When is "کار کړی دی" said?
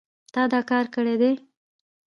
0.71-1.31